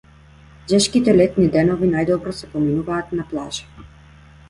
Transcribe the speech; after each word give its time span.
Жешките 0.71 1.13
летни 1.19 1.45
денови 1.57 1.91
најдобро 1.93 2.35
се 2.41 2.53
поминуваат 2.57 3.17
на 3.21 3.31
плажа. 3.35 3.89